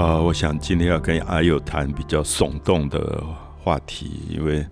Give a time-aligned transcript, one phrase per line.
[0.00, 3.22] 呃，我想今天要跟阿佑谈比较耸动的
[3.62, 4.66] 话题，因为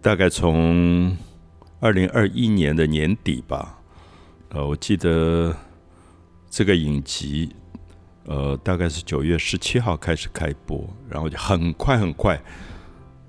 [0.00, 1.16] 大概从
[1.80, 3.76] 二零二一年的年底吧，
[4.50, 5.52] 呃，我记得
[6.48, 7.50] 这个影集，
[8.26, 12.40] 呃，大概是九月十七号开始开播，然后就很快很快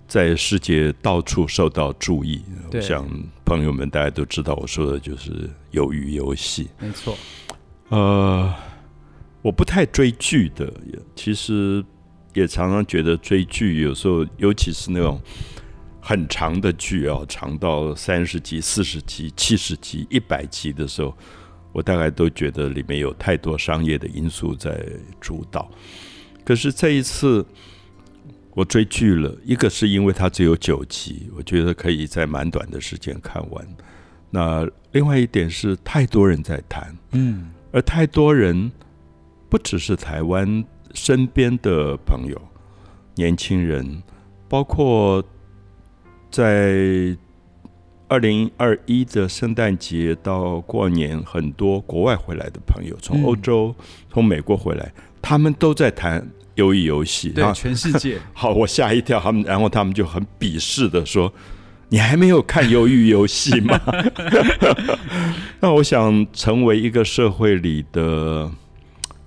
[0.07, 2.44] 在世界到处受到注意。
[2.71, 3.10] 我想
[3.44, 5.32] 朋友们大家都知道，我说的就是
[5.71, 7.18] 《鱿鱼游戏》，没错，
[7.90, 8.54] 呃。
[9.44, 10.74] 我不太追剧的，
[11.14, 11.84] 其实
[12.34, 15.22] 也常常觉得追剧有时候，尤其是那种
[16.02, 21.14] 很长的剧啊，长到三十集、四十集、七十集、一百集的时候，
[21.74, 24.82] 我大概都觉得里面有太多商业的因素在
[25.20, 25.70] 主导。
[26.46, 27.46] 可是这一次
[28.52, 33.68] 我追剧了，一个是因为它只有九集，我觉得可以在蛮短的时间看完。
[34.30, 38.72] 那另外一点是太多人在谈，嗯，而太多人。
[39.54, 40.65] 不只是台湾
[40.96, 42.35] 身边的朋友、
[43.13, 44.01] 年轻人，
[44.49, 45.23] 包括
[46.32, 47.15] 在
[48.07, 53.76] 二零二一的圣诞节到过年，很多国外回来的朋友，从欧洲、
[54.12, 57.29] 从美国回来，他们都在谈鱿鱼游戏。
[57.29, 58.17] 对，全世界。
[58.34, 61.32] 好，我吓一跳，他们，然后他们就很鄙视的说
[61.90, 63.79] ：“你还没有看鱿鱼游戏吗？”
[65.62, 68.51] 那我想成为一个社会里的。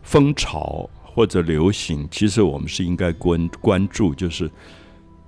[0.06, 4.48] 风潮或者流行，其实我们是应该关关注，就是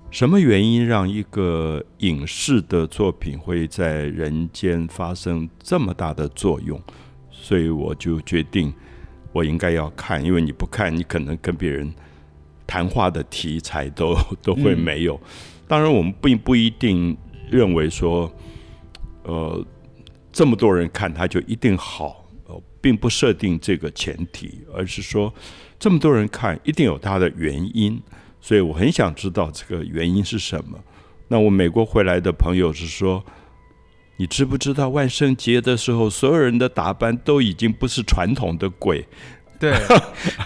[0.08, 6.80] 什么原因让一个影视的作品会在人间发生这么大的作用？
[7.28, 8.72] 所以我就决定，
[9.32, 11.92] 我应该要看，因为你不看，你可能跟别人
[12.64, 15.20] 谈话的题材都都会没有。
[15.66, 17.16] 当然，我们并不一定
[17.50, 18.32] 认为说，
[19.24, 19.66] 呃，
[20.30, 22.17] 这么多人看，它就一定好。
[22.80, 25.33] 并不设定这个前提，而是说
[25.78, 28.00] 这么多人看，一定有它的原因，
[28.40, 30.78] 所以我很想知道这个原因是什么。
[31.28, 33.24] 那我美国回来的朋友是说，
[34.17, 39.06] 你知不知道万圣节的时候，所有人的打扮都已经不是传统的鬼？
[39.61, 39.74] 对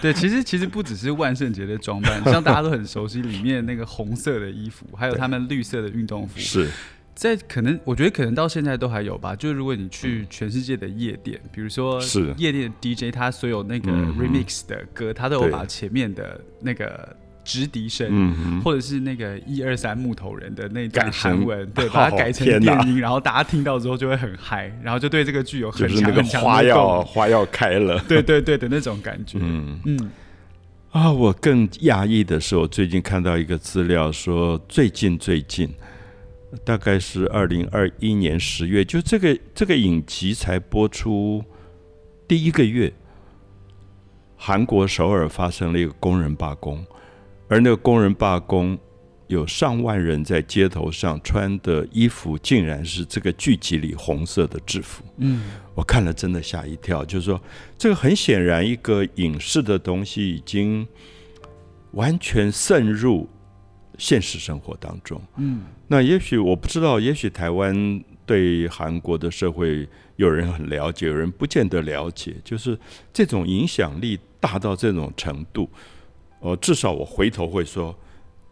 [0.01, 6.69] 对，其实其实不只是万圣节的装扮，像大家都很熟悉里面那个红色的衣服，还有他们绿色的运动服， 是。
[7.15, 9.35] 在可能，我觉得可能到现在都还有吧。
[9.35, 12.01] 就是如果你去全世界的夜店，比如说
[12.37, 29.37] 夜店 DJ，他所有那个 remix 的歌，他都有把前面的那个直笛声，或者是那个一二三木头人的那段韩文，对，把它改成电音，然后大家听到之后就会很嗨，然后就对这个剧有很强很强的花要花要开了，对对对的那种感觉。
[29.39, 30.11] 嗯嗯。
[30.89, 35.69] 啊，我更讶异的是，我最近看到一个资料说，最近最近。
[36.63, 41.43] 大概是二零二一年十月，就这个这个影集才播出
[42.27, 42.93] 第一个月，
[44.37, 46.85] 韩国首尔发生了一个工人罢工，
[47.47, 48.77] 而那个工人罢工
[49.27, 55.03] 有上万人在街头上穿的衣服，竟然是这个剧集里红色的制服。
[55.17, 55.43] 嗯，
[55.73, 57.41] 我看了真的吓一跳，就是说
[57.77, 60.87] 这个很显然一个影视的东西已经
[61.93, 63.27] 完全渗入。
[63.97, 72.77] 现实生活当中，嗯，那也许我不知道，也许台湾对韩国的社会有人很了解，有人不见得了解，就是
[73.13, 75.69] 这种影响力大到这种程度，
[76.39, 77.95] 呃，至少我回头会说，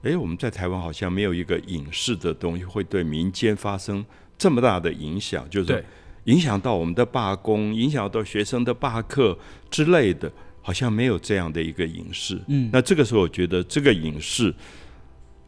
[0.03, 4.05] 哎，我们在台湾好像没有一个影视的东西会对民间发生
[4.37, 5.83] 这么大的影响，就是
[6.25, 9.35] 影响到我们的罢工，影响到学生的罢课
[9.71, 10.31] 之类的，
[10.61, 12.39] 好像没有这样的一个影视。
[12.47, 14.53] 嗯，那这个时候我觉得这个影视。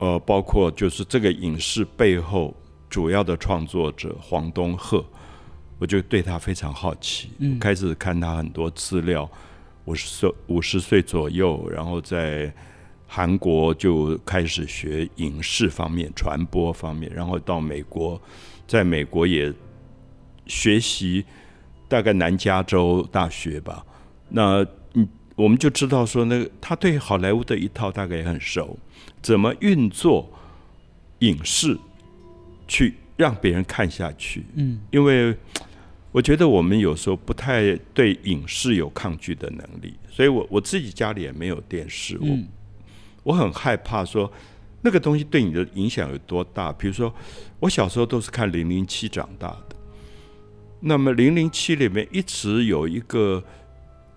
[0.03, 2.53] 呃，包括就是这个影视背后
[2.90, 5.02] 主要的创作者黄东赫，
[5.80, 9.30] 我就对他非常好奇，开始看他很多资料。
[9.86, 12.53] 五十岁五十岁左右，然后在
[13.08, 18.22] 韩国就开始学影视方面、传播方面，然后到美国，
[18.67, 19.53] 在美国也
[20.47, 21.23] 学习
[21.88, 23.85] 大概南加州大学吧。
[24.28, 24.66] 那
[24.96, 28.78] 嗯，我们就知道说，那个他对好莱坞的一套大概也很熟。
[29.23, 30.29] 怎么运作
[31.20, 31.79] 影视，
[32.67, 34.43] 去让别人看下去？
[34.55, 35.34] 嗯，因为
[36.11, 42.37] 我觉得我们有时候不太对影视有抗拒的能力，所以我我自己家里也没有电视，我
[43.23, 44.29] 我很害怕说
[44.81, 46.73] 那个东西对你的影响有多大。
[46.73, 47.11] 比如说，
[47.61, 49.75] 我小时候都是看《零零七》长大的，
[50.81, 53.41] 那么《零零七》里面一直有一个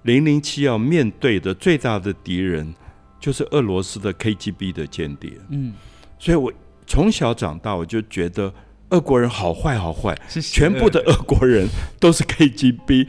[0.02, 2.74] 零零七要面对的最大的敌人。
[3.20, 5.72] 就是俄罗斯的 KGB 的间谍，嗯，
[6.18, 6.52] 所以我
[6.86, 8.52] 从小长大，我就觉得
[8.90, 11.66] 俄国人好坏好坏，全部的俄国人
[11.98, 13.08] 都是 KGB，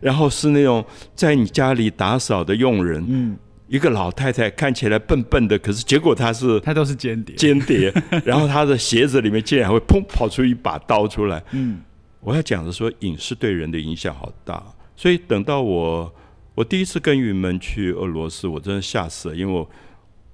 [0.00, 3.36] 然后是那种在你家里打扫的佣人，嗯，
[3.66, 7.92] 一个老太太看起来笨笨的，可是结果她是她都是间谍，间谍。
[8.24, 11.42] 然后她的鞋子里面竟然会砰跑出一把刀出来。
[11.50, 11.80] 嗯，
[12.20, 14.62] 我要讲的说，影视对人的影响好大。
[14.94, 16.14] 所以等到我
[16.56, 19.70] 我第一次跟云门去俄罗斯，我真的吓死了，因为我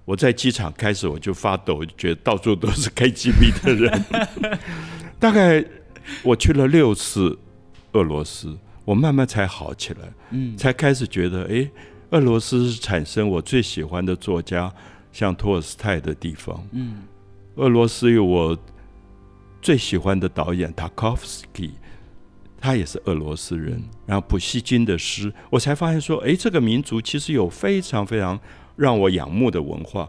[0.06, 4.04] 我在机场开始我就发抖，我就觉得到处都是 KGB 的人。
[5.20, 5.62] 大概
[6.22, 7.38] 我去了六次
[7.92, 11.68] 俄罗斯，我慢慢才好起来，嗯，才开始觉得，哎。
[12.12, 14.70] 俄罗斯是产生我最喜欢的作家，
[15.12, 16.62] 像托尔斯泰的地方。
[16.72, 17.04] 嗯，
[17.54, 18.54] 俄罗斯有我
[19.62, 21.72] 最喜欢的导演塔科夫斯基，
[22.62, 23.82] 他也是俄罗斯人。
[24.06, 28.38] 然后普希金的诗，我才发现说，哎，这个民族其实有非常非常
[28.76, 30.08] 让我仰慕的文化。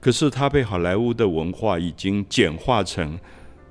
[0.00, 3.18] 可是他被好莱坞的文化已经简化成，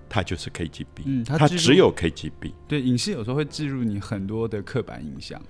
[0.08, 0.86] 他就是 KGB。
[1.06, 2.54] 嗯，他只有 KGB。
[2.68, 5.42] 对，影视有时候会置入你很多的刻板印象。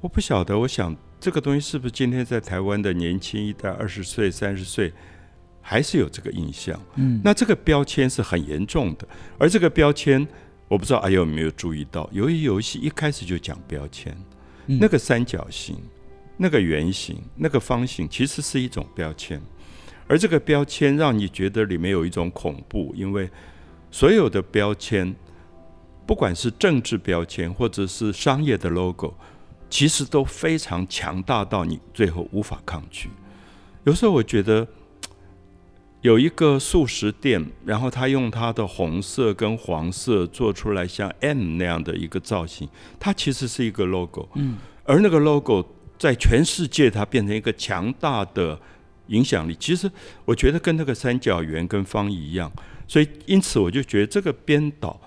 [0.00, 0.94] 我不晓得，我想。
[1.18, 4.92] 这个东西是不是今天在台湾的年轻一代，二十岁、三十岁，
[5.62, 6.78] 还是有这个印象？
[6.96, 9.08] 嗯，那这个标签是很严重的。
[9.38, 10.28] 而这个标签，
[10.68, 14.16] 我不知道阿友有没有注意到，由于游戏一开始就讲标签，
[14.66, 15.76] 那个三角形、
[16.36, 19.40] 那个圆形、那个方形，其实是一种标签。
[20.06, 23.30] 而这个标签让你觉得里面有一种恐怖，因为
[23.90, 25.14] 所有的标签，
[26.06, 29.14] 不管是政治标签或者是商业的 logo。
[29.68, 33.10] 其实都非常强大到你最后无法抗拒。
[33.82, 34.64] 有时候我觉得
[36.06, 42.68] 有一个素食店，然后他用他的红色跟黄色做出来像 M 那样的一个造型，
[43.00, 44.28] 它其实是一个 logo。
[44.36, 44.56] 嗯。
[44.84, 45.66] 而那个 logo
[45.98, 48.56] 在全世界它变成一个强大的
[49.08, 49.56] 影响力。
[49.58, 49.90] 其实
[50.24, 52.52] 我觉得跟那个三角圆跟方一样，
[52.86, 55.00] 所以因此我就觉得这个编导。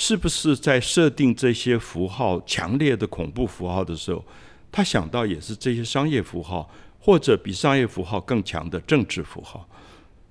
[0.00, 4.24] 是不是在设定这些符号强烈的恐怖符号的时候，
[4.70, 6.70] 他想到也是这些商业符号，
[7.00, 9.68] 或者比商业符号更强的政治符号，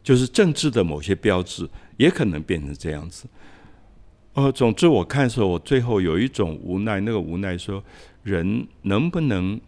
[0.07, 3.27] 就是政治的某些标志，也可能变成这样子。
[4.35, 7.83] 呃，总之我看的时候，我最后有一种无奈，那个无奈说，
[8.23, 9.59] 人能不能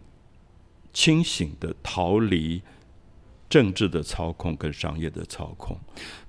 [0.94, 2.62] 清醒的逃离？
[3.50, 5.76] 政治的操控跟商业的操控。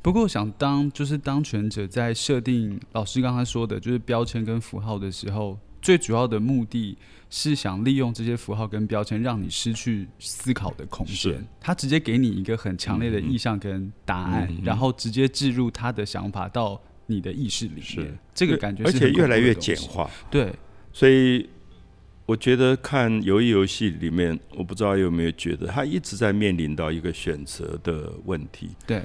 [0.02, 6.98] 不过，想当就是当权者在设定老师刚才说的，就是标签跟符号的时候，最主要的目的
[7.30, 11.46] 是想利用这些符号跟标签，让你失去思考的空间。
[11.60, 18.18] 他直接给你一个很强烈的意向跟答案，然后直接置入他的想法到你的意识里面。
[18.34, 20.10] 这个感觉，而且越来越简化。
[20.30, 20.54] 对，
[20.94, 21.50] 所以。
[22.28, 28.70] 我觉得看鱿鱼游戏里面，我不知道有没有觉得他一直在面临到一个选择的问题。
[28.88, 29.04] 对，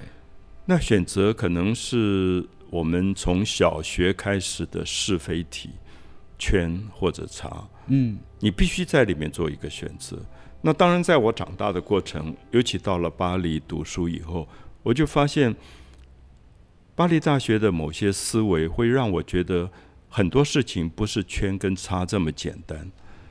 [0.66, 5.70] 那选择可能是我们从小学开始的是非题，
[6.38, 7.68] 圈或者叉。
[7.88, 10.18] 嗯，你必须在里面做一个选择。
[10.62, 14.48] 那当然，在我长大的过程，尤其到了巴黎读书以后，
[14.82, 15.54] 我就发现
[16.94, 19.70] 巴黎大学的某些思维会让我觉得
[20.08, 22.90] 很多事情不是圈跟叉这么简单。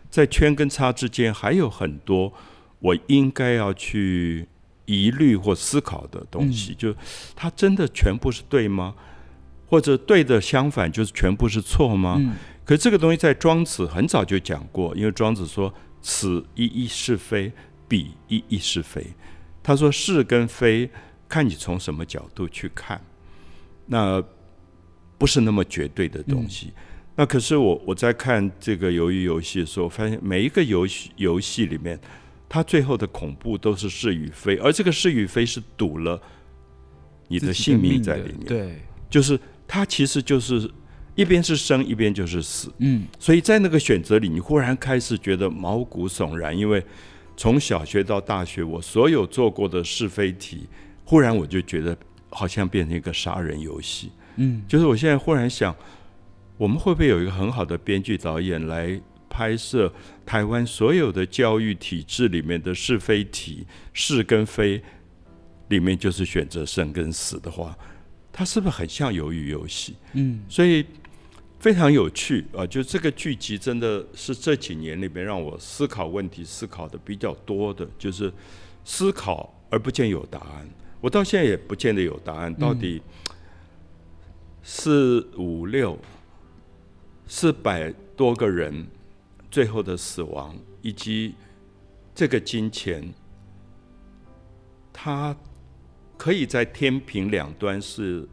[0.10, 2.32] 在圈跟叉之间还有很多
[2.80, 4.48] 我应该要去
[4.86, 6.96] 疑虑或思考的东西，就
[7.36, 8.96] 它真的全部是对吗？
[9.68, 12.22] 或者对的相反就是全部是错吗？
[12.66, 17.52] 可这个东西在庄子很早就讲过，因为庄子说“此一一是非，
[17.88, 19.06] 彼一一是非”。
[19.62, 20.90] 他说是跟非
[21.30, 23.00] 看你从什么角度去看，
[23.86, 24.24] 那
[25.18, 26.74] 不是那么绝对的东西。
[27.16, 32.00] 那可是我我在看这个鱿鱼游戏的时候，发现每一个游戏游戏里面，
[32.50, 36.22] 它最后的恐怖都是是与非，而这个是与非是赌了
[37.28, 38.46] 你的性命在里面。
[38.46, 40.70] 对，就是它其实就是
[41.16, 42.72] 一边是生，一边就是死。
[42.78, 46.84] 嗯，所以在那个选择里，你忽然开始觉得毛骨悚然，因为
[47.36, 50.68] 从小学到大学，我所有做过的是非题，
[51.04, 51.98] 忽然我就觉得
[52.30, 54.12] 好像变成一个杀人游戏。
[54.36, 55.76] 嗯，就是我现在忽然想。
[56.58, 59.94] 我们会不会有一个很好的编剧导演来拍摄
[60.26, 64.82] 台湾所有的教育体制里面的是非题是跟非
[65.68, 67.78] 里面就是选择生跟死的话，
[68.32, 69.98] 它是不是很像鱿鱼游戏？
[70.14, 70.86] 嗯，所以
[71.60, 72.66] 非常有趣啊！
[72.66, 78.32] 就这个剧集真的是这几年里面让我思考问题思考的比较多的，就是
[78.84, 80.70] 思考而不见有答案。
[81.02, 83.02] 我到现在也不见得有答案，到底
[84.64, 85.98] 四五六。
[87.28, 88.86] 四百多个人
[89.50, 91.34] 最后的死亡，以及
[92.14, 93.12] 这个金钱，
[94.94, 95.36] 它
[96.18, 98.30] 可以在天平两端是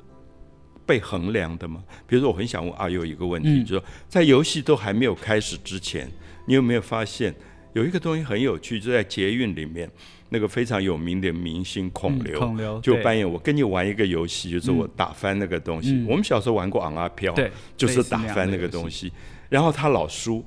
[0.93, 1.83] 被衡量的吗？
[2.07, 6.07] 比如说，我很想问阿佑一个问题，就是说，在游戏都还没有开始之前，
[6.47, 7.35] 你有没有发现
[7.73, 9.91] 有一个东西很有趣，就在捷运里面，
[10.29, 16.05] 那个非常有名的明星孔刘就扮演我跟你玩一个游戏，就是我打翻那个东西。
[16.07, 17.35] 我们小时候玩过昂阿飘，
[17.75, 19.11] 就是打翻那个东西，
[19.49, 20.45] 然后他老输，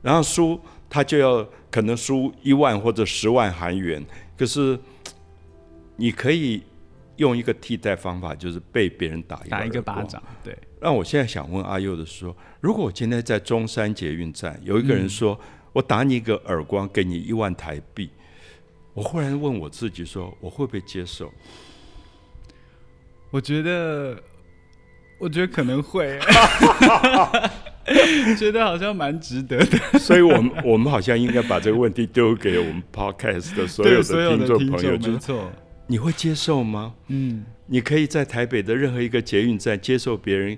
[0.00, 4.00] 然后输他就要可能输一万或者十万韩元，
[4.36, 4.78] 可是
[5.96, 6.62] 你可以
[7.18, 10.56] 用一个替代方法，就是被别人打打一个巴掌，对。
[10.80, 15.38] 那我现在想问阿佑的说，如果我今天在中山捷运站，有一个人说
[15.72, 18.10] 我打你一个耳光，给你一万台币，
[18.94, 21.32] 我忽然问我自己说，我会不会接受？
[23.30, 24.16] 我觉得，
[25.18, 26.18] 我觉得可能会，
[28.38, 29.98] 觉得好像蛮值得的。
[29.98, 35.50] 所以，我们我们好像应该把这个问题丢给我们 Podcast 的所有的听众朋友，没错。
[35.88, 36.94] 你会接受吗？
[37.08, 40.56] 嗯，你可以在台北的任何一个捷运站接受别人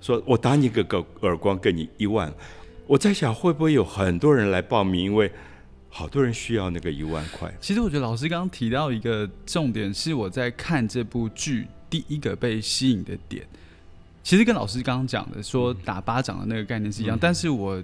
[0.00, 2.32] 说我打你个个耳光，给你一万。
[2.86, 5.30] 我在想会不会有很多人来报名，因为
[5.88, 7.52] 好多人需要那个一万块。
[7.60, 13.46] 其实我觉得老师刚刚提到一个重点，是我在看这部剧第一个被吸引的点，
[14.22, 17.82] 其实跟老师刚刚讲的说打巴掌的那个概念是一样，但是我。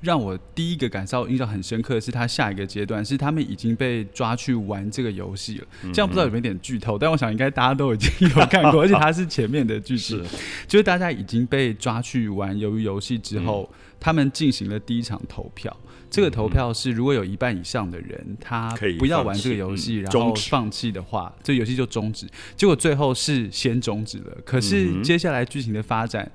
[0.00, 5.66] 让我第一个感受印象很深刻的是，他下一个阶段是他们已经被抓去玩这个游戏了。
[5.92, 10.22] 这样不知道有没有点剧透，但我想应该大家都已经有看过，而且它是前面的剧情，
[10.66, 15.74] 就是大家已经被抓去玩鱿鱼游戏之后，他们进行了第一场投票。
[16.08, 22.26] 这个投票是如果有一半以上的人他不要玩这个游戏，然后放弃的话，这游戏就终止。
[22.56, 26.30] 结果最后是先终止了，可是接下来剧情的发展。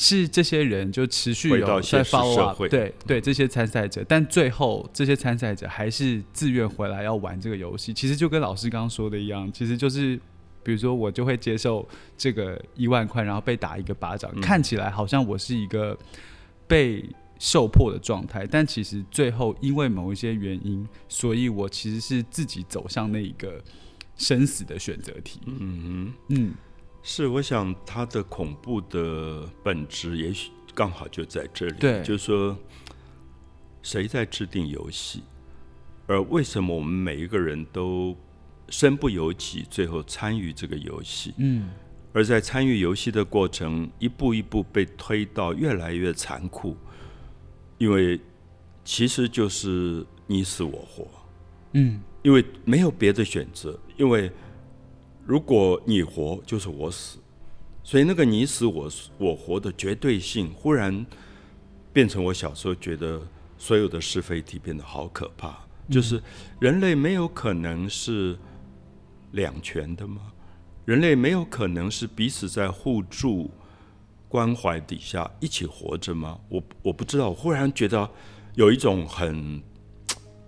[0.00, 7.92] 是这些人就持续有在 follow，对对这些参赛者，但最后这些参赛者还是自愿回来要玩这个游戏。
[7.92, 10.16] 其实就跟老师刚刚说的一样，其实就是
[10.62, 11.84] 比如说我就会接受
[12.16, 15.98] 这个一万块，然后被打一个巴掌，看起来好像我是一个
[16.68, 17.04] 被
[17.40, 23.60] 受迫的状态，但其实最后因为某一些原因，所以我其实是自己走向那一个
[24.16, 25.40] 生死的选择题。
[25.46, 26.54] 嗯嗯嗯。
[27.02, 31.74] 是，我想它的恐怖的本质，也许刚好就在这里。
[31.78, 32.56] 对，就是说，
[33.82, 35.22] 谁在制定游戏，
[36.06, 38.14] 而为什么我们每一个人都
[38.68, 41.32] 身不由己，最后参与这个游戏？
[41.38, 41.70] 嗯，
[42.12, 46.76] 而在参与游戏的过程，一步一步被推到越来越残酷，
[47.78, 48.20] 因为
[48.84, 51.08] 其实就是你死我活。
[51.72, 54.30] 嗯，因为没有别的选择，因为。
[55.28, 57.18] 如果你活，就是我死，
[57.82, 61.04] 所以那个你死我我活的绝对性，忽然
[61.92, 63.20] 变成我小时候觉得
[63.58, 65.54] 所有的是非题变得好可怕。
[65.90, 66.22] 就是
[66.58, 68.38] 人类没有可能是
[69.32, 70.32] 两全的吗？
[70.86, 73.50] 人类没有可能是彼此在互助
[74.30, 76.40] 关怀底下一起活着吗？
[76.48, 78.10] 我我不知道，我忽然觉得
[78.54, 79.62] 有一种很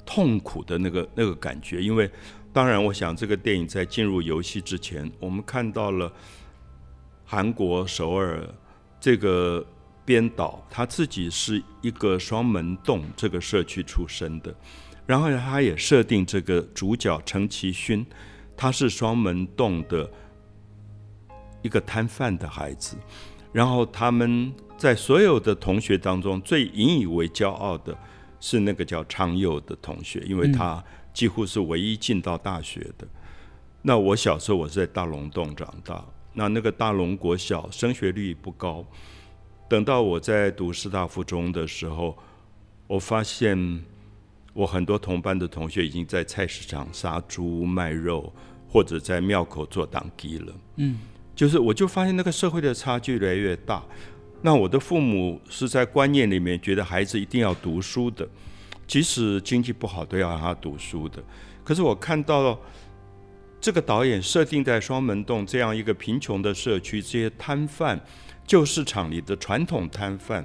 [0.06, 2.10] 痛苦的那个那个感觉，因为。
[2.52, 6.12] 当然，我想这个电影在进入游戏之前，我们看到了
[7.24, 8.44] 韩国首尔
[8.98, 9.64] 这个
[10.04, 14.52] 编导，他自己是一个双门洞这个社区出身的，
[15.06, 18.04] 然后他也设定这个主角陈其勋，
[18.56, 20.10] 他是双门洞的
[21.62, 22.96] 一个摊贩的孩子，
[23.52, 27.96] 然后他们在所有的同学当中最引以为骄傲的
[28.40, 30.82] 是那个叫昌佑的同学，因为他。
[31.20, 33.06] 几乎是唯一进到大学的。
[33.82, 38.82] 那我小时候我是在大龙洞长大，那那个大龙国小升学率不高。
[39.68, 42.16] 等到我在读师大附中的时候，
[42.86, 43.84] 我发现
[44.54, 48.32] 我很多同班的同学已经在菜市场杀猪卖肉，
[48.66, 50.54] 或者在庙口做当机了。
[50.76, 51.00] 嗯，
[51.36, 53.84] 就是我就发现那个社会的差距越来越大。
[54.40, 58.26] 那我的父母是在观念里面觉得孩子一定要读书的。
[58.90, 61.22] 即使经济不好，都要让他读书的。
[61.62, 62.58] 可是我看到
[63.60, 68.00] 这个导演设定在双门洞这样一个贫穷的社区，这些摊贩，
[68.44, 70.44] 旧市场里的传统摊贩，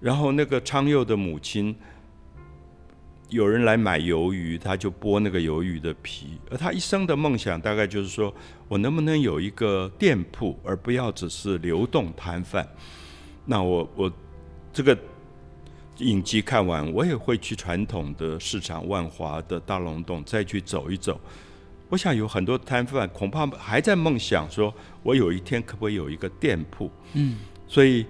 [0.00, 1.76] 然后那个昌佑的母亲，
[3.28, 6.36] 有人来买鱿鱼，他就剥那个鱿鱼的皮。
[6.50, 8.34] 而他一生的梦想，大概就是说
[8.66, 12.68] 我能不能有一个店铺，而不要只是流动摊贩。
[13.46, 14.12] 那我我
[14.72, 14.98] 这个。
[15.98, 21.20] 影集看完，我也会去传统的市场万华的大龙洞再去走一走。
[21.88, 24.74] 我想有很多摊贩恐怕还在梦想，说
[25.04, 26.90] 我有一天可不可以有一个店铺？
[27.12, 27.36] 嗯，
[27.68, 28.04] 所以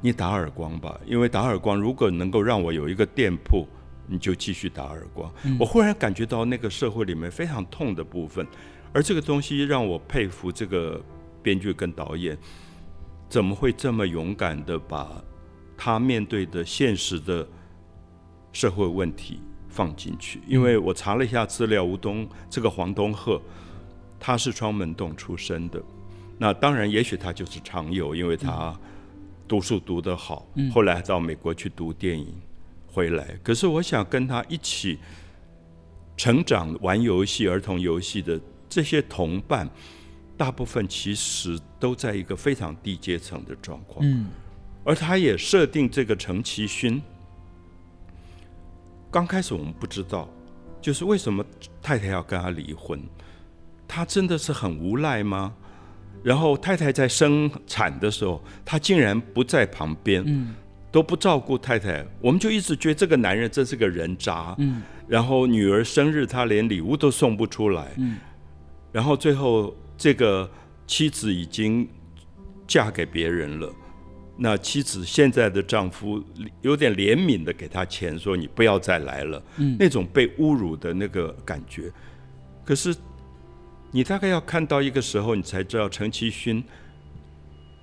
[0.00, 3.66] 你打耳光吧，因为打耳光如果能够让我有一个店铺，
[4.06, 5.32] 你就继续打耳光。
[5.58, 8.46] 我忽然感觉到那个社会里面非常痛的部分，
[8.92, 11.02] 而这个东西让我佩服这个
[11.42, 12.38] 编剧跟导演，
[13.28, 15.10] 怎么会这么勇敢的把。
[15.84, 17.44] 他面对的现实的
[18.52, 20.40] 社会问题放进去。
[20.46, 23.42] 因为我查了一下资料，吴东这个黄东赫，
[24.20, 25.82] 他是窗门洞出身的。
[26.38, 28.78] 那当然，也许他就是常有，因为他
[29.48, 32.32] 读书读得好，后来到美国去读电影
[32.86, 33.36] 回来。
[33.42, 35.00] 可是我想跟他一起
[36.16, 39.68] 成长、玩游戏、儿童游戏的这些同伴，
[40.36, 43.98] 大部分其实都在一个非常低阶层的状况。
[44.08, 44.28] 嗯，
[44.84, 47.00] 而他也设定这个陈其勋，
[49.10, 50.28] 刚开始我们不知道，
[50.80, 51.44] 就是为什么
[51.80, 53.00] 太太要跟他离婚，
[53.86, 55.54] 他真的是很无赖吗？
[56.22, 60.54] 然后太太在生产的时候，他竟然不在旁边，
[60.92, 62.06] 都不照顾太太。
[62.20, 64.56] 我们就一直觉得这个男人真是个人渣。
[65.08, 67.88] 然后女儿生日，他连礼物都送不出来。
[68.92, 70.48] 然后最后这个
[70.86, 71.88] 妻子已经
[72.68, 73.74] 嫁给别人了，
[74.42, 76.22] 那妻子现在的丈夫
[76.60, 79.42] 有点怜悯的给他钱，说你不要再来了。
[79.58, 81.90] 嗯那种被侮辱的那个感觉，
[82.64, 82.94] 可是。
[83.94, 86.64] 你大概要看到一个时候，你才知道陈其勋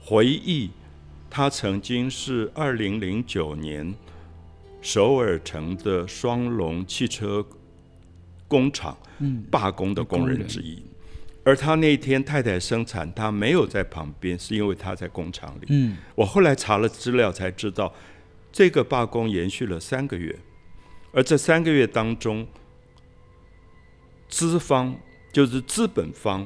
[0.02, 0.72] 回忆，
[1.30, 3.94] 他曾经是二零零九年
[4.82, 7.46] 首尔城的双龙汽车
[8.48, 8.98] 工厂
[9.52, 10.82] 罢工的工人之一，
[11.44, 15.68] 而他那天太太生产，他没有在旁边，是因为他在工厂里。
[15.70, 17.94] 嗯，我后来查了资料才知道，
[18.52, 20.38] 这个罢工延续了三个月，
[21.12, 22.48] 而这三个月当中，
[24.28, 24.96] 资方。
[25.32, 26.46] 就是资本方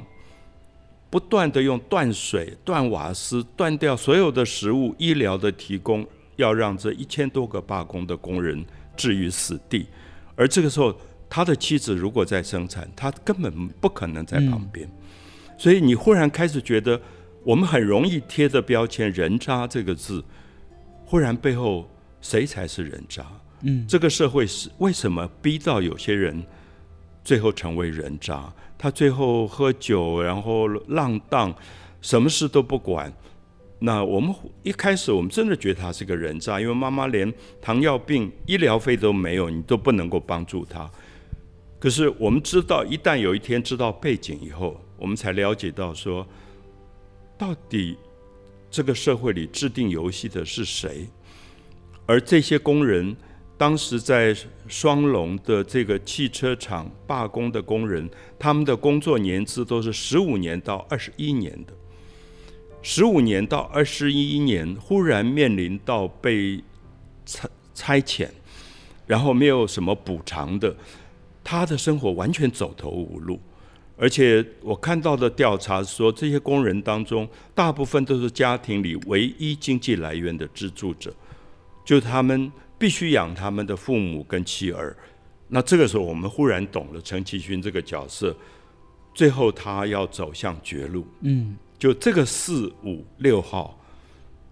[1.08, 8.62] 不断的用断水、断瓦斯、断掉所有的食物、医疗的提供，要让这一千多个罢工的工人
[8.94, 9.86] 置于死地。
[10.36, 10.94] 而这个时候，
[11.34, 14.88] 他的妻子如果在生产，他根本不可能在旁边。
[15.58, 17.00] 所以你忽然开始觉得，
[17.42, 20.22] 我们很容易贴的标签“人渣”这个字，
[21.04, 23.26] 忽然背后谁才是人渣？
[23.62, 26.40] 嗯，这个社会是为什么逼到有些人
[27.24, 28.52] 最后成为人渣？
[28.78, 31.52] 他最后喝酒，然后浪荡，
[32.00, 33.12] 什么事都不管。
[33.80, 40.88] 那我们一开始我们真的觉得他是个人渣，因为妈妈连糖尿病医疗费都没有，你都不能够帮助他。
[41.84, 46.26] 可是我们知道，一旦有一天知道背景以后，我们才了解到说，
[47.36, 47.98] 到底
[48.70, 51.06] 这个社会里制定游戏的是谁，
[52.06, 53.14] 而这些工人。
[53.58, 54.34] 当时在
[54.66, 61.74] 双龙的这个汽车厂罢工的工人，他们的工作年资都是十五年到二十一年的。
[62.80, 66.64] 十五年到二十一年，忽然面临到被
[67.26, 68.30] 拆拆遣，
[69.06, 70.74] 然后没有什么补偿的，
[71.44, 73.38] 他的生活完全走投无路。
[73.96, 81.14] 而且我看到的调查说，这些工人当中，大部分都是家庭里唯一经济来源的支柱者，
[81.84, 82.50] 就他们。
[82.76, 84.94] 必须养他们的父母跟妻儿，
[85.48, 88.36] 那这个时候我们忽然懂了陈其勋这个角色，
[89.14, 91.06] 最后他要走向绝路。
[91.20, 93.80] 嗯，就这个四五六号，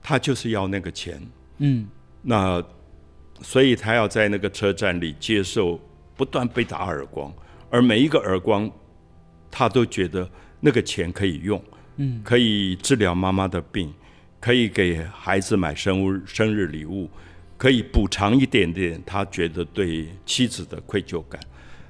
[0.00, 1.20] 他就是要那个钱。
[1.58, 1.86] 嗯，
[2.22, 2.64] 那
[3.42, 5.78] 所以他要在那个车站里接受
[6.22, 7.34] 不断被打耳光，
[7.68, 8.70] 而每一个耳光，
[9.50, 10.30] 他都觉得
[10.60, 11.60] 那个钱可以用，
[11.96, 13.92] 嗯，可以治疗妈妈的病，
[14.38, 17.10] 可以给孩子买生物生日礼物。
[17.58, 21.40] 可以补偿一点点，他觉得对妻子的愧疚感。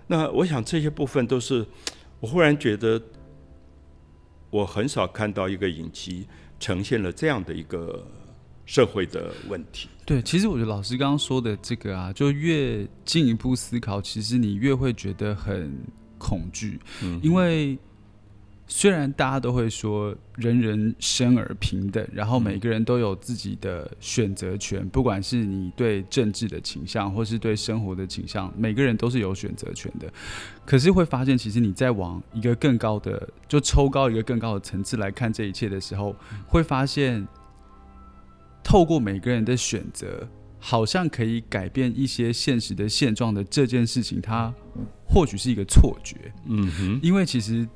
[0.06, 1.66] 那我想这些部分都是
[2.18, 3.00] 我忽然觉得，
[4.48, 6.26] 我很少看到一个影集
[6.58, 8.06] 呈现了这样的一个
[8.66, 9.88] 社会的问题。
[10.04, 15.72] 对，其实我觉得老师刚刚说的这个啊，就越进一步思考，其实你越会觉得很
[16.18, 16.80] 恐惧，
[17.22, 17.78] 因为。
[18.68, 30.10] 虽然大家都会说人人生而平等，然后每个人都有自己的选择权，不管是你对政治的倾向，或是对生活的倾向，每个人都是有选择权的。
[30.64, 37.26] 可是会发现，其实你在往一个更高的，就抽高一个更高的层次来看这一切的时候，会发现，
[38.62, 44.52] 透过每个人的选择，好像可以改变一些现实的现状的这件事情，它
[45.08, 46.16] 或许是一个错觉。
[46.46, 47.68] 嗯哼，因为其实。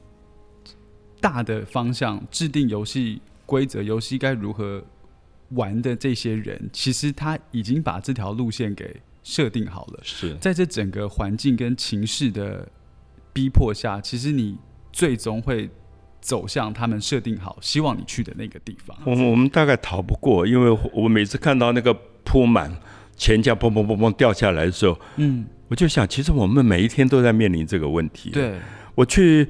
[1.18, 4.84] 大的方向制定游戏规则，游戏该如何
[5.48, 10.00] 玩的这些人，其实他已经把这条路线给设定好了。
[10.04, 12.68] 是在这整个环境跟情势的
[13.32, 14.58] 逼迫下，其实你
[14.92, 15.70] 最终会
[16.20, 18.96] 走向他们设定好希望你去的那个地方。
[19.04, 22.74] 我我们大概逃不过，因为我每次看到那个铺满
[23.16, 28.30] 钱价嘣嘣嘣嘣掉下来的时候，嗯，我就想，其实我们每一天都在面临这个问题。
[28.30, 28.54] 对
[28.94, 29.48] 我去。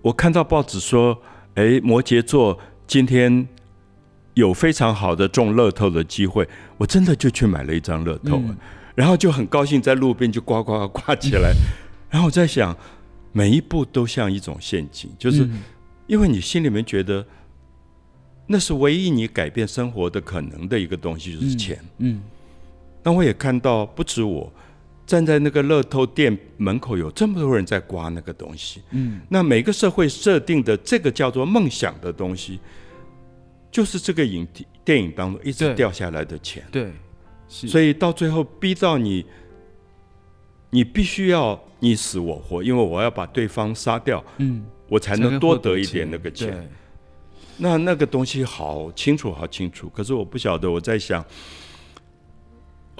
[0.00, 1.20] 我看到报纸说，
[1.56, 3.46] 哎，摩羯座今天
[4.34, 6.48] 有非常好的中乐透的机会，
[6.78, 8.40] 我真的就去买了一张乐透。
[8.94, 11.52] 然后就很高兴在路边就呱呱呱起来。
[12.08, 12.74] 然后我在想，
[13.32, 15.46] 每一步都像一种陷阱，就是
[16.08, 17.24] 因为你心里面觉得
[18.48, 21.78] 那是唯一你改变生活的可能的一个东西，就是钱。
[21.98, 22.20] 嗯。
[23.04, 24.52] 那我也看到不止我。
[25.06, 28.82] 站在那个乐透店门口，有这么多人在刮那个东西。
[28.90, 32.60] 嗯，那每个社会设定的这个叫做梦想的东西，
[33.70, 34.46] 就是这个影
[34.84, 36.62] 电影当中一直掉下来的钱。
[36.70, 36.92] 对，
[37.48, 39.24] 所以到最后逼到你，
[40.68, 46.68] 你必须要你死我活，因为我要把对方杀掉，嗯，我才能多得一点那个钱。
[47.58, 49.88] 那那个东西好清楚，好清楚。
[49.88, 51.24] 可是我不晓得，我在想。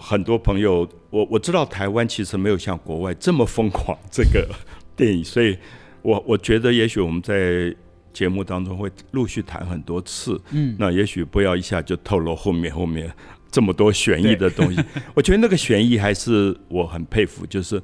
[0.00, 4.48] 很多朋友，我我知道台湾其实没有像国外这么疯狂这个
[4.94, 5.58] 电影，所以
[6.02, 7.74] 我我觉得也许我们在
[8.12, 13.12] 节目当中会陆续谈很多次，嗯，那也许不要一下就透露后面后面
[13.50, 14.80] 这么多悬疑的东西。
[15.14, 17.82] 我觉得那个悬疑还是我很佩服，就是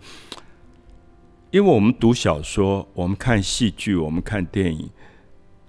[1.54, 4.90] 因为我们读小说，我们看戏剧，我们看电影。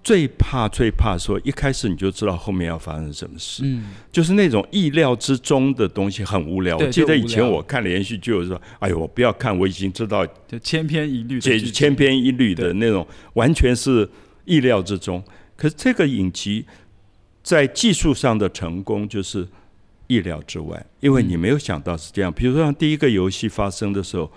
[0.04, 6.76] 最怕最怕说一开始你就知道后面要发生什么事，嗯，就是那种意料之中的东西很无聊。
[6.76, 14.10] 我记得以前我看连续剧，我说：“哎呦，我不要看，我已经知道，就千篇一律，这千篇一律的那种，完全是
[14.45, 15.24] 意料之中。”
[15.56, 16.65] 可是这个影集
[17.43, 19.48] 在技术上的成功就是
[20.08, 22.34] 意料之外，因为你没有想到是这样。
[22.34, 24.32] 比如说，像第一个游戏发生的时候，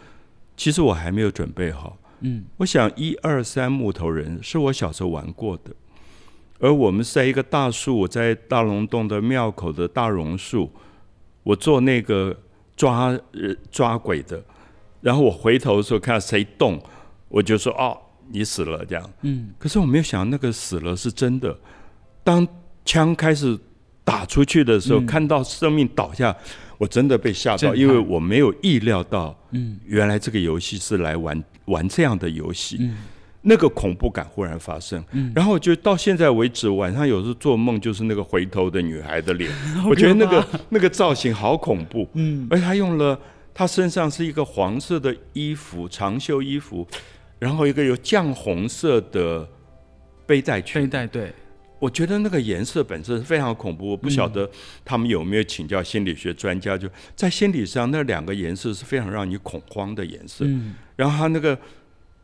[0.59, 1.97] 其实我还没有准备好。
[2.21, 5.71] 嗯，我想一二三木头人是我小时候玩过的，
[6.59, 10.69] 而我们在一个大树，在大龙洞的庙口的大榕树，
[11.45, 12.37] 我做那个
[12.77, 13.17] 抓
[13.71, 14.43] 抓鬼的，
[15.01, 16.83] 然后我回头的时候看到谁动，
[17.29, 17.97] 我就说哦，
[18.33, 19.11] 你死了这样。
[19.23, 21.57] 嗯，可是我没有想到那个死了是真的。
[22.25, 22.47] 当
[22.85, 23.57] 枪开始
[24.03, 26.37] 打出去的时候，看到生命倒下。
[26.79, 32.97] 我真的被吓到，因为我没有意料到，嗯，原来这个游戏是来玩玩这样的游戏，嗯，
[33.43, 39.51] 那个恐怖感忽然发生，嗯，然后就到现在为止，晚上有时候做梦就是那个回头的女孩的脸，
[39.89, 43.19] 我觉得那个那个造型好恐怖，嗯，而且他用了
[43.53, 46.87] 她身上是一个黄色的衣服长袖衣服，
[47.41, 49.49] 然后一个有绛红色的
[50.27, 51.33] 背带裙，背带对。
[51.79, 54.51] 我觉得那个颜色本身是非常恐怖，我不晓得
[54.85, 60.45] 他们有没有请教心理学专家，就在心理上那两个颜色是非常让你恐慌的颜色。
[60.45, 61.57] 嗯，然后他那个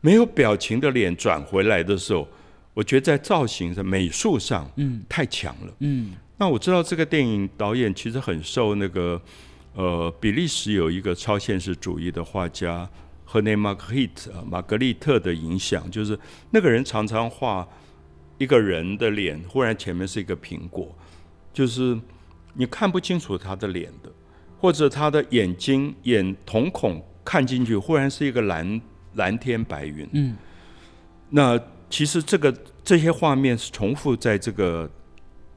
[0.01, 2.27] 没有表情的脸转回来的时候，
[2.73, 5.73] 我觉得在造型上、美术上，嗯，太强了。
[5.79, 9.21] 嗯，那我知道这个电影导演其实很受那个
[9.73, 12.89] 呃比利时有一个超现实主义的画家
[13.23, 16.19] 赫内马格丽特马格利特的影响，就是
[16.51, 17.65] 那个人常常画。
[18.37, 20.93] 一个人的脸忽然前面是一个苹果，
[21.53, 21.97] 就是
[22.53, 24.11] 你看不清楚他的脸的，
[24.59, 28.81] 或者他的眼睛眼瞳孔看进去忽然是一个蓝
[29.13, 30.07] 蓝天白云。
[30.13, 30.35] 嗯，
[31.29, 34.89] 那其实这个这些画面是重复在这个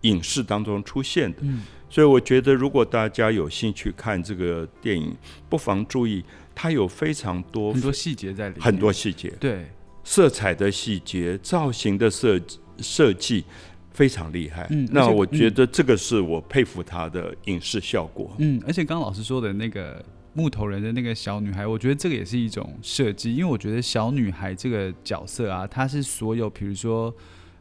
[0.02, 1.38] 影视当中出现的。
[1.42, 5.16] 嗯，所以我觉得如果大家有兴趣看这个电影，
[5.48, 9.66] 不妨注意它有非常多很多细节在里面，很多细节，对
[10.04, 12.60] 色彩的细节、造型的设计。
[12.80, 13.44] 设计
[13.92, 18.30] 非常厉害，嗯，那我觉得这个是我佩服他的影视效果。
[18.38, 27.14] 嗯，而且刚刚老师说的那个木头人的那个小女孩，我觉得这个也是一种设计，因为我觉得小女孩这个角色啊，她是所有，比如说，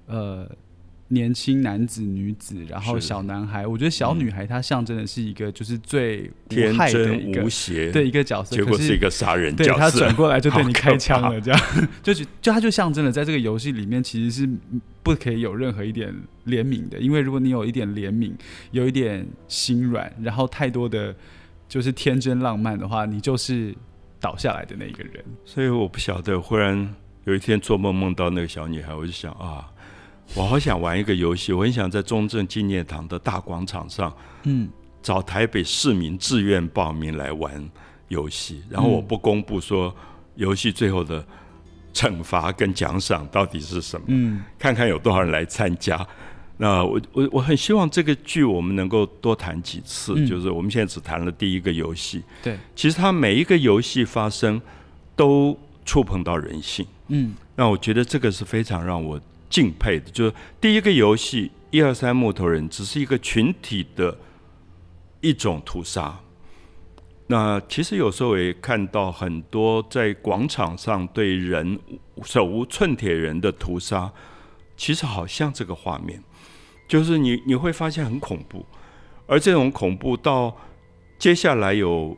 [0.05, 0.49] 呃。
[1.09, 11.61] 年轻男子、女子，然后小男孩，我觉得小女孩她象征的是一个就是最天真无邪对一个角色，结果是一个杀人角色，他转过来就对你开枪了，这样
[12.03, 14.49] 就就就他就象征了在这个游戏里面其实是
[15.01, 16.13] 不可以有任何一点
[16.45, 18.33] 怜悯的，因为如果你有一点怜悯，
[18.71, 21.15] 有一点心软，然后太多的
[21.69, 23.73] 就是天真浪漫的话，你就是
[24.19, 25.23] 倒下来的那一个人。
[25.45, 26.93] 所以我不晓得，忽然
[27.23, 29.71] 有一天做梦梦到那个小女孩，我就想啊。
[30.35, 34.69] 我好想玩一个游戏，我很想在中正纪念堂的大广场上，嗯，
[35.01, 37.69] 找台北市民自愿报名来玩
[38.09, 39.93] 游戏，然后我不公布说
[40.35, 41.25] 游戏最后的
[41.93, 46.05] 惩罚跟奖赏到底是什么，嗯，看看有多少人来参加。
[46.57, 54.61] 那我我我很希望这个剧我们能够多谈几次，就是我们现在只谈了第一个游戏，对，其实它每一个游戏发生
[55.15, 59.19] 都触碰到人性，嗯，那我觉得这个是非常让我。
[59.49, 64.17] 敬佩的，就是第一个游戏一二三木头人只是一个群体的
[65.21, 66.19] 一种屠杀。
[67.29, 71.77] 那其实有时候也看到很多在广场上对人
[72.23, 74.11] 手无寸铁人的屠杀，
[74.77, 76.23] 其实好像这个画面，
[76.87, 78.65] 就是你你会发现很恐怖，
[79.27, 80.55] 而这种恐怖到
[81.19, 82.17] 接下来有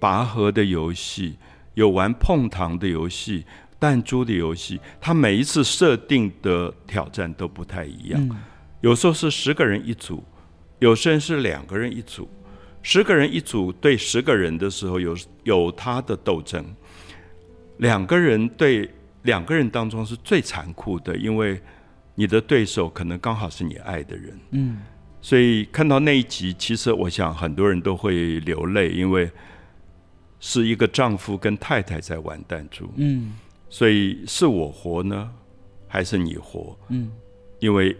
[0.00, 1.36] 拔河的游戏，
[1.74, 3.44] 有玩碰糖的游戏、
[3.78, 8.40] 弹珠的游戏，它每一次设定的挑战都不太一样。
[8.80, 10.22] 有时候是十个人一组，
[10.78, 12.28] 有些人是两个人一组。
[12.82, 16.62] 十个人一组对十个人的时候，有有他的斗争；
[17.78, 18.90] 两个人对
[19.22, 21.58] 两个人当中是最残酷的，因为
[22.14, 24.38] 你的对手可能刚好是你爱的人。
[24.50, 24.82] 嗯，
[25.22, 29.30] 所以看到那一集，其实我想很多人都会流泪，因为
[30.38, 32.92] 是一个丈夫跟太太在玩弹珠。
[32.96, 33.32] 嗯，
[33.74, 35.30] 所以是我活呢，
[35.88, 36.78] 还是你活？
[36.90, 37.10] 嗯，
[37.58, 37.96] 因为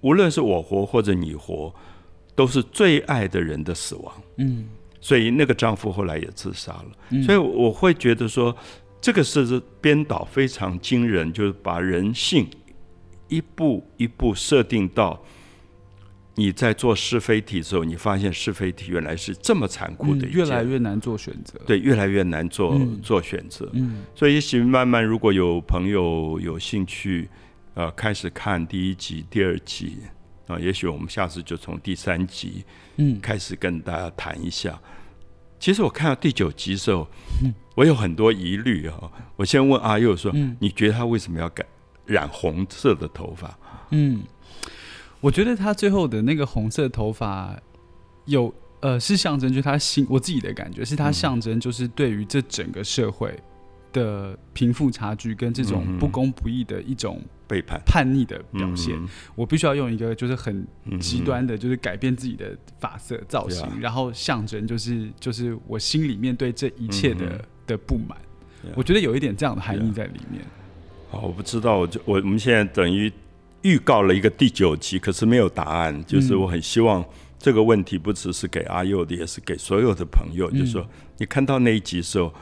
[0.00, 1.72] 无论是我活或者你活。
[2.36, 4.66] 都是最爱的人的死亡，嗯，
[4.98, 8.56] 所以那个丈夫后来也自杀了，所以我会觉得说，
[8.98, 12.48] 这个是编导非常惊人，就是把人性
[13.28, 15.22] 一步一步设定到
[16.40, 27.28] 你在做是非题的时候，你发现是非题原来是这么残酷的，越来越难做选择，对，越来越难做做选择，嗯，所以也许慢慢如果有朋友有兴趣，
[27.74, 29.98] 呃，开始看第一集、第二集。
[30.46, 32.64] 啊，也许我们下次就从第三集
[32.96, 34.76] 嗯开始跟大家谈一下。
[35.60, 37.06] 其实我看到第九集的时候，
[37.44, 38.98] 嗯，我有很多疑虑啊。
[39.36, 41.64] 我先问阿佑说，嗯，你觉得他为什么要改
[42.04, 43.56] 染红色的头发？
[43.90, 44.22] 嗯，
[45.20, 47.58] 我觉得他最后的那个红色头发
[48.24, 53.38] 有呃是象征，就是他心我自己的感觉是他象征，就是对于这整个社会
[53.92, 57.20] 的贫富差距跟这种不公不义的一种。
[57.50, 58.14] 背叛、叛。
[58.14, 58.96] 逆的表现，
[59.34, 60.64] 我必须要用一个就是很
[61.00, 68.16] 极端的，就是改变自己的发色造型，然后象征就是就是我心里面对这一切的的不满。
[68.76, 70.44] 我觉得有一点这样的含义在里面。
[71.10, 73.12] 好，我不知道，我就我我们现在等于
[73.62, 76.04] 预告了一个第九集，可是没有答案。
[76.06, 77.04] 就是我很希望
[77.38, 80.50] 这个问题不只是给阿佑的，也是给所有的朋友。
[80.50, 80.86] 就是说，
[81.18, 82.32] 你看到那一集的时候，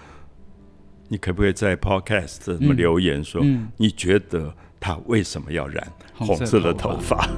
[1.09, 3.45] 你可不可以在 Podcast 什么留言说，
[3.77, 4.55] 你觉得？
[4.81, 7.29] 他为什么要染红色的头发？